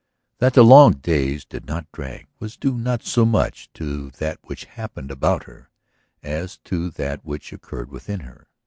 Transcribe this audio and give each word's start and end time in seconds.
That 0.39 0.55
the 0.55 0.63
long 0.63 0.93
days 0.93 1.45
did 1.45 1.67
not 1.67 1.85
drag 1.91 2.25
was 2.39 2.57
due 2.57 2.75
not 2.75 3.03
so 3.03 3.23
much 3.23 3.69
to 3.75 4.09
that 4.17 4.39
which 4.41 4.65
happened 4.65 5.11
about 5.11 5.43
her, 5.43 5.69
as 6.23 6.57
to 6.63 6.89
that 6.89 7.23
which 7.23 7.53
occurred 7.53 7.91
within 7.91 8.21
her. 8.21 8.47